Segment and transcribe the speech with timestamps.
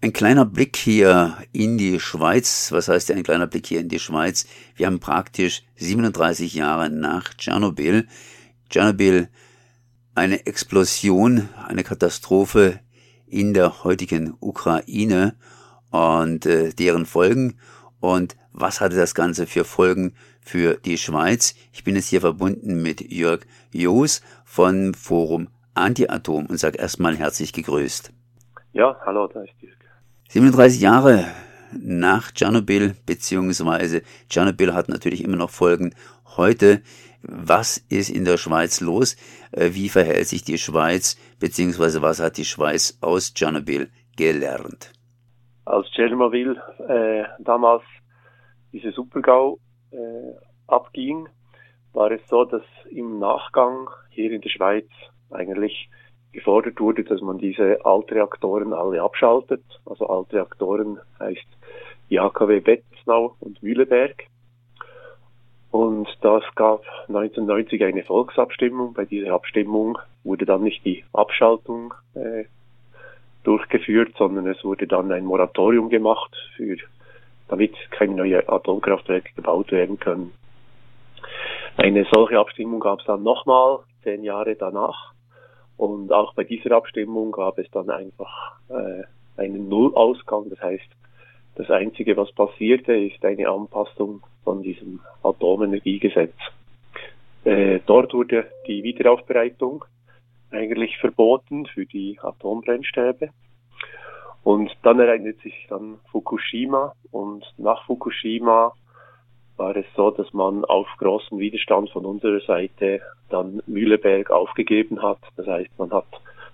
[0.00, 2.70] Ein kleiner Blick hier in die Schweiz.
[2.70, 4.46] Was heißt ein kleiner Blick hier in die Schweiz?
[4.76, 8.06] Wir haben praktisch 37 Jahre nach Tschernobyl.
[8.70, 9.28] Tschernobyl,
[10.14, 12.78] eine Explosion, eine Katastrophe
[13.26, 15.34] in der heutigen Ukraine
[15.90, 17.58] und äh, deren Folgen.
[17.98, 21.56] Und was hatte das Ganze für Folgen für die Schweiz?
[21.72, 23.40] Ich bin jetzt hier verbunden mit Jörg
[23.72, 28.12] Joos von Forum Anti-Atom und sage erstmal herzlich gegrüßt.
[28.74, 29.87] Ja, hallo, da ist Jörg.
[30.30, 31.24] 37 Jahre
[31.72, 35.94] nach Tschernobyl, beziehungsweise Tschernobyl hat natürlich immer noch Folgen
[36.36, 36.82] heute.
[37.22, 39.16] Was ist in der Schweiz los?
[39.52, 43.88] Äh, wie verhält sich die Schweiz, beziehungsweise was hat die Schweiz aus Tschernobyl
[44.18, 44.92] gelernt?
[45.64, 47.84] Als Tschernobyl äh, damals
[48.70, 49.58] diese Supergau
[49.92, 49.96] äh,
[50.66, 51.26] abging,
[51.94, 54.90] war es so, dass im Nachgang hier in der Schweiz
[55.30, 55.88] eigentlich
[56.32, 59.62] gefordert wurde, dass man diese Altreaktoren alle abschaltet.
[59.86, 61.46] Also Altreaktoren heißt
[62.10, 64.24] die AKW Betznau und Mühleberg.
[65.70, 68.94] Und das gab 1990 eine Volksabstimmung.
[68.94, 72.44] Bei dieser Abstimmung wurde dann nicht die Abschaltung äh,
[73.44, 76.76] durchgeführt, sondern es wurde dann ein Moratorium gemacht, für,
[77.48, 80.32] damit keine neuen Atomkraftwerke gebaut werden können.
[81.76, 85.12] Eine solche Abstimmung gab es dann nochmal zehn Jahre danach.
[85.78, 89.04] Und auch bei dieser Abstimmung gab es dann einfach äh,
[89.40, 90.50] einen Nullausgang.
[90.50, 90.88] Das heißt,
[91.54, 96.34] das Einzige, was passierte, ist eine Anpassung von diesem Atomenergiegesetz.
[97.44, 99.84] Äh, dort wurde die Wiederaufbereitung
[100.50, 103.30] eigentlich verboten für die Atombrennstäbe.
[104.42, 108.72] Und dann ereignet sich dann Fukushima und nach Fukushima
[109.58, 115.18] war es so, dass man auf großen Widerstand von unserer Seite dann Mühleberg aufgegeben hat.
[115.36, 116.06] Das heißt, man hat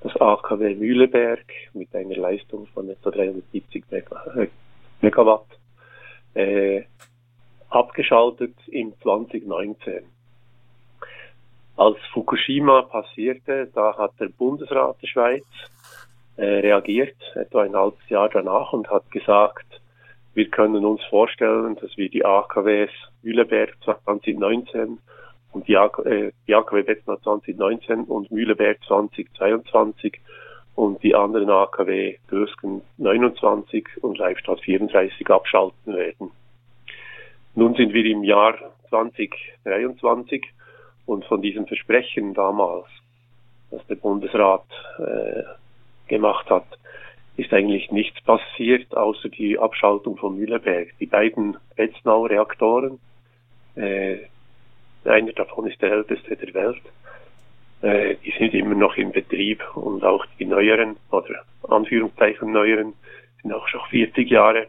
[0.00, 4.48] das AKW Mühleberg mit einer Leistung von etwa 370 äh,
[5.00, 5.46] Megawatt
[6.34, 6.82] äh,
[7.70, 10.04] abgeschaltet im 2019.
[11.76, 15.46] Als Fukushima passierte, da hat der Bundesrat der Schweiz
[16.36, 19.80] äh, reagiert, etwa ein halbes Jahr danach, und hat gesagt,
[20.34, 22.90] wir können uns vorstellen, dass wir die AKWs
[23.22, 24.98] Mühleberg 2019
[25.52, 30.20] und die, äh, die AKW Bettner 2019 und Mühleberg 2022
[30.74, 36.30] und die anderen AKW Gösgen 29 und Leibstadt 34 abschalten werden.
[37.54, 38.54] Nun sind wir im Jahr
[38.90, 40.46] 2023
[41.06, 42.86] und von diesem Versprechen damals,
[43.70, 44.64] das der Bundesrat
[44.98, 45.42] äh,
[46.06, 46.66] gemacht hat,
[47.38, 50.88] ist eigentlich nichts passiert, außer die Abschaltung von Mühleberg.
[50.98, 52.98] Die beiden Betznau-Reaktoren,
[53.76, 54.18] äh,
[55.04, 56.82] einer davon ist der älteste der Welt,
[57.82, 62.94] äh, die sind immer noch im Betrieb und auch die neueren, oder Anführungszeichen neueren,
[63.40, 64.66] sind auch schon 40 Jahre.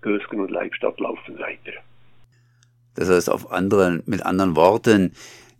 [0.00, 1.72] Gösgen und Leibstadt laufen weiter.
[2.94, 5.12] Das heißt, auf anderen, mit anderen Worten,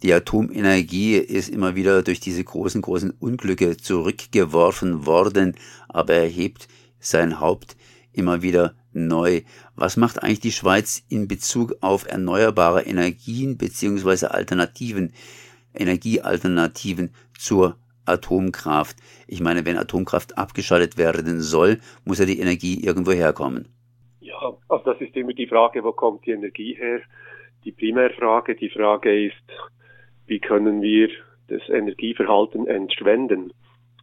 [0.03, 5.57] die Atomenergie ist immer wieder durch diese großen, großen Unglücke zurückgeworfen worden,
[5.89, 6.69] aber erhebt
[7.01, 7.77] sein Haupt
[8.13, 9.43] immer wieder neu.
[9.75, 15.13] Was macht eigentlich die Schweiz in Bezug auf erneuerbare Energien beziehungsweise Alternativen,
[15.75, 18.97] Energiealternativen zur Atomkraft?
[19.27, 23.69] Ich meine, wenn Atomkraft abgeschaltet werden soll, muss ja die Energie irgendwo herkommen.
[24.21, 27.01] Ja, also das ist immer die Frage, wo kommt die Energie her?
[27.65, 29.35] Die Primärfrage, die Frage ist,
[30.29, 31.09] wie können wir
[31.49, 33.53] das Energieverhalten entschwenden.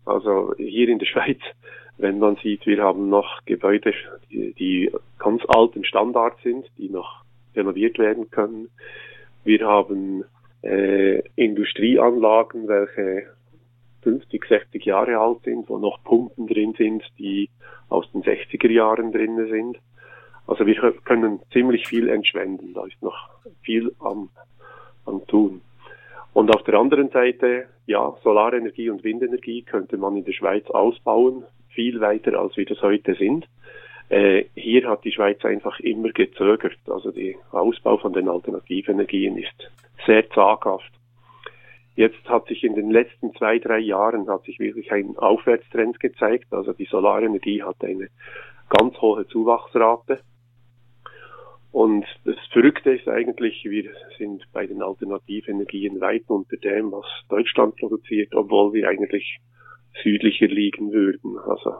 [0.04, 1.40] Also hier in der Schweiz,
[1.98, 3.94] wenn man sieht, wir haben noch Gebäude,
[4.30, 7.24] die, die ganz alten Standard sind, die noch
[7.56, 8.70] renoviert werden können.
[9.44, 10.26] Wir haben
[10.62, 13.28] äh, Industrieanlagen, welche
[14.02, 17.50] 50, 60 Jahre alt sind, wo noch Pumpen drin sind, die
[17.90, 19.78] aus den 60er Jahren drin sind.
[20.48, 20.76] Also wir
[21.06, 22.74] können ziemlich viel entschwenden.
[22.74, 23.30] Da ist noch
[23.62, 24.30] viel am,
[25.06, 25.62] am tun.
[26.36, 31.46] Und auf der anderen Seite, ja, Solarenergie und Windenergie könnte man in der Schweiz ausbauen,
[31.70, 33.48] viel weiter als wir das heute sind.
[34.10, 36.78] Äh, hier hat die Schweiz einfach immer gezögert.
[36.90, 39.72] Also der Ausbau von den Alternativenergien ist
[40.06, 40.92] sehr zaghaft.
[41.96, 46.48] Jetzt hat sich in den letzten zwei, drei Jahren hat sich wirklich ein Aufwärtstrend gezeigt.
[46.52, 48.10] Also die Solarenergie hat eine
[48.68, 50.20] ganz hohe Zuwachsrate.
[51.76, 57.76] Und das Verrückte ist eigentlich, wir sind bei den Alternativenergien weit unter dem, was Deutschland
[57.76, 59.40] produziert, obwohl wir eigentlich
[60.02, 61.38] südlicher liegen würden.
[61.38, 61.76] Also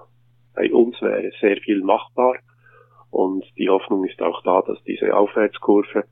[0.54, 2.36] bei uns wäre sehr viel machbar
[3.10, 6.04] und die Hoffnung ist auch da, dass diese Aufwärtskurve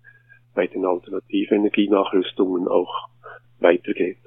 [0.56, 3.10] bei den Alternativenergienachrüstungen auch
[3.60, 4.20] weitergeht.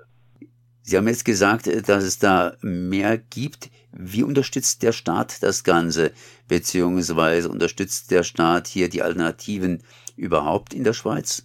[0.89, 3.71] Sie haben jetzt gesagt, dass es da mehr gibt.
[3.91, 6.13] Wie unterstützt der Staat das Ganze?
[6.47, 9.83] Beziehungsweise unterstützt der Staat hier die Alternativen
[10.17, 11.45] überhaupt in der Schweiz?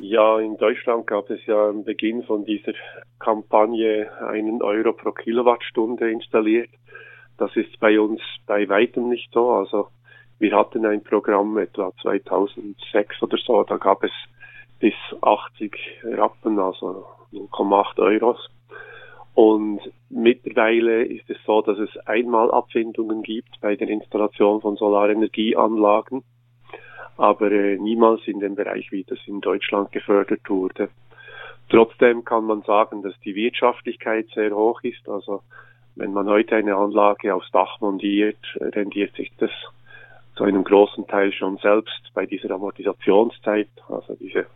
[0.00, 2.72] Ja, in Deutschland gab es ja am Beginn von dieser
[3.18, 6.70] Kampagne einen Euro pro Kilowattstunde installiert.
[7.36, 9.50] Das ist bei uns bei weitem nicht so.
[9.50, 9.88] Also
[10.38, 14.12] wir hatten ein Programm etwa 2006 oder so, da gab es
[14.80, 18.36] bis 80 Rappen, also 0,8 Euro.
[19.34, 19.80] Und
[20.10, 26.22] mittlerweile ist es so, dass es einmal Abfindungen gibt bei der Installation von Solarenergieanlagen,
[27.16, 30.90] aber äh, niemals in dem Bereich, wie das in Deutschland gefördert wurde.
[31.70, 35.08] Trotzdem kann man sagen, dass die Wirtschaftlichkeit sehr hoch ist.
[35.08, 35.40] Also
[35.94, 39.50] wenn man heute eine Anlage aufs Dach montiert, rendiert sich das
[40.36, 44.46] zu einem großen Teil schon selbst bei dieser Amortisationszeit, also diese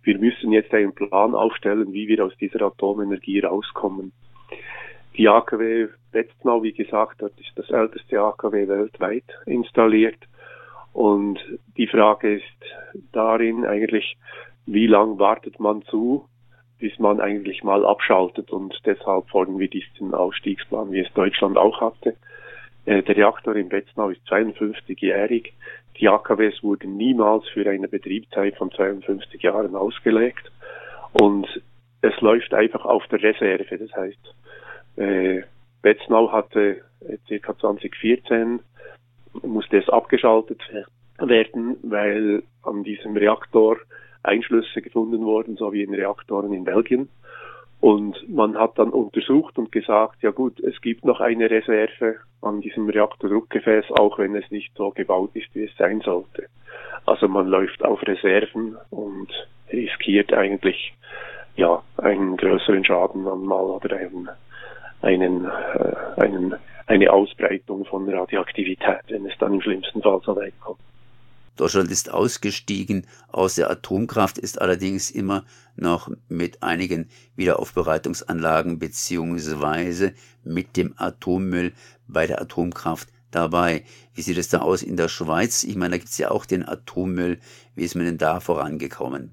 [0.02, 4.12] Wir müssen jetzt einen Plan aufstellen, wie wir aus dieser Atomenergie rauskommen.
[5.18, 10.18] Die AKW Betznau, wie gesagt, dort ist das älteste AKW weltweit installiert.
[10.94, 11.40] Und
[11.76, 14.18] die Frage ist darin eigentlich,
[14.66, 16.28] wie lang wartet man zu,
[16.80, 18.52] bis man eigentlich mal abschaltet.
[18.52, 22.16] Und deshalb fordern wir diesen Ausstiegsplan, wie es Deutschland auch hatte.
[22.86, 25.54] Äh, der Reaktor in Betznau ist 52-jährig.
[26.00, 30.52] Die AKWs wurden niemals für eine Betriebszeit von 52 Jahren ausgelegt.
[31.14, 31.48] Und
[32.02, 33.78] es läuft einfach auf der Reserve.
[33.78, 34.36] Das heißt,
[34.98, 35.42] äh,
[35.82, 37.58] Betznau hatte äh, ca.
[37.58, 38.60] 2014
[39.42, 40.62] musste es abgeschaltet
[41.20, 43.78] werden, weil an diesem Reaktor
[44.24, 47.10] Einschlüsse gefunden wurden, so wie in Reaktoren in Belgien.
[47.82, 52.62] Und man hat dann untersucht und gesagt, ja gut, es gibt noch eine Reserve an
[52.62, 56.48] diesem Reaktordruckgefäß, auch wenn es nicht so gebaut ist, wie es sein sollte.
[57.06, 59.28] Also man läuft auf Reserven und
[59.70, 60.94] riskiert eigentlich
[61.58, 64.30] ja einen größeren Schaden einmal oder einen
[65.04, 66.56] einen, äh, einen,
[66.88, 70.80] eine Ausbreitung von Radioaktivität, wenn es dann im schlimmsten Fall so weit kommt.
[71.56, 75.44] Deutschland ist ausgestiegen aus der Atomkraft, ist allerdings immer
[75.76, 80.14] noch mit einigen Wiederaufbereitungsanlagen beziehungsweise
[80.44, 81.74] mit dem Atommüll
[82.08, 83.84] bei der Atomkraft dabei.
[84.16, 85.64] Wie sieht es da aus in der Schweiz?
[85.64, 87.40] Ich meine, da gibt es ja auch den Atommüll.
[87.76, 89.32] Wie ist man denn da vorangekommen?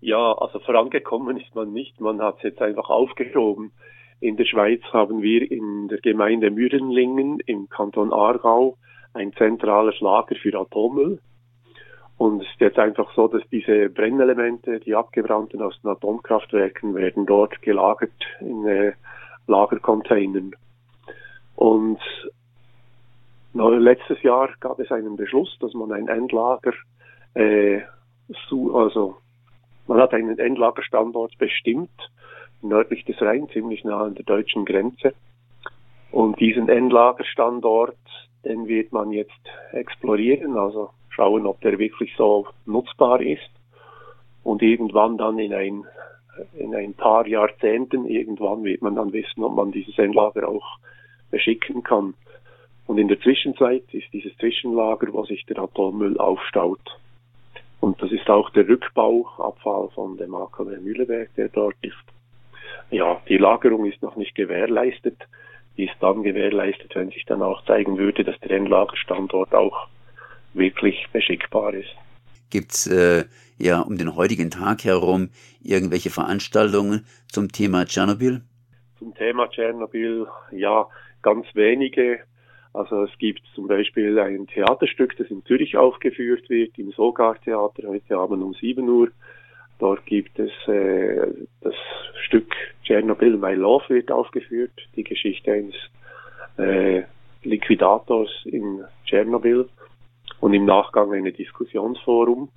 [0.00, 2.00] Ja, also vorangekommen ist man nicht.
[2.00, 3.70] Man hat es jetzt einfach aufgeschoben.
[4.20, 8.76] In der Schweiz haben wir in der Gemeinde Mürenlingen im Kanton Aargau
[9.12, 11.20] ein zentrales Lager für Atommüll.
[12.18, 17.26] Und es ist jetzt einfach so, dass diese Brennelemente, die abgebrannten aus den Atomkraftwerken, werden
[17.26, 18.92] dort gelagert in äh,
[19.46, 20.52] Lagercontainern.
[21.56, 22.00] Und
[23.52, 26.72] letztes Jahr gab es einen Beschluss, dass man ein Endlager,
[27.34, 27.82] äh,
[28.50, 29.16] also
[29.86, 31.90] man hat einen Endlagerstandort bestimmt
[32.68, 35.14] nördlich des Rhein, ziemlich nah an der deutschen Grenze.
[36.10, 37.96] Und diesen Endlagerstandort,
[38.44, 39.32] den wird man jetzt
[39.72, 43.50] explorieren, also schauen, ob der wirklich so nutzbar ist.
[44.44, 45.84] Und irgendwann dann in ein,
[46.56, 50.78] in ein paar Jahrzehnten, irgendwann wird man dann wissen, ob man dieses Endlager auch
[51.30, 52.14] beschicken kann.
[52.86, 56.98] Und in der Zwischenzeit ist dieses Zwischenlager, wo sich der Atommüll aufstaut.
[57.80, 62.15] Und das ist auch der Rückbauabfall von dem AKW Mühleberg, der dort ist
[62.90, 65.16] ja, die Lagerung ist noch nicht gewährleistet.
[65.76, 69.88] Die ist dann gewährleistet, wenn sich dann auch zeigen würde, dass der Endlagerstandort auch
[70.54, 71.94] wirklich beschickbar ist.
[72.50, 73.24] Gibt es äh,
[73.58, 75.30] ja um den heutigen Tag herum
[75.62, 78.42] irgendwelche Veranstaltungen zum Thema Tschernobyl?
[78.98, 80.86] Zum Thema Tschernobyl, ja,
[81.22, 82.20] ganz wenige.
[82.72, 87.88] Also es gibt zum Beispiel ein Theaterstück, das in Zürich aufgeführt wird, im Sogar Theater,
[87.88, 89.08] heute Abend um 7 Uhr.
[89.78, 91.26] Dort gibt es äh,
[91.60, 91.74] das
[92.24, 92.54] Stück
[92.84, 95.74] Tschernobyl My Love wird aufgeführt, die Geschichte eines
[96.56, 97.02] äh,
[97.42, 99.68] Liquidators in Tschernobyl
[100.40, 102.48] und im Nachgang eine Diskussionsforum.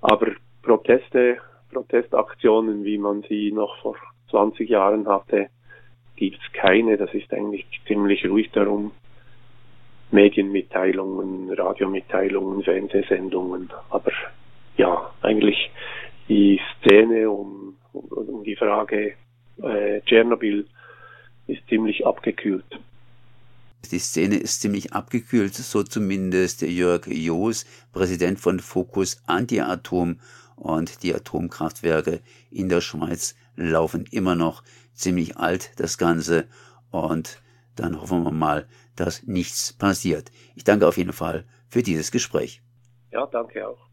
[0.00, 0.28] Aber
[0.62, 1.38] Proteste,
[1.72, 3.96] Protestaktionen, wie man sie noch vor
[4.30, 5.48] 20 Jahren hatte,
[6.16, 6.96] gibt es keine.
[6.96, 8.92] Das ist eigentlich ziemlich ruhig darum.
[10.10, 13.70] Medienmitteilungen, Radiomitteilungen, Fernsehsendungen.
[13.90, 14.12] Aber
[14.76, 15.70] ja, eigentlich
[16.32, 19.14] die Szene um, um, um die Frage
[19.62, 20.66] äh, Tschernobyl
[21.46, 22.64] ist ziemlich abgekühlt.
[23.90, 30.20] Die Szene ist ziemlich abgekühlt, so zumindest Jörg Joos, Präsident von Focus Anti-Atom
[30.56, 32.20] und die Atomkraftwerke
[32.50, 34.62] in der Schweiz laufen immer noch
[34.94, 36.46] ziemlich alt, das Ganze.
[36.90, 37.42] Und
[37.76, 40.30] dann hoffen wir mal, dass nichts passiert.
[40.54, 42.62] Ich danke auf jeden Fall für dieses Gespräch.
[43.10, 43.91] Ja, danke auch.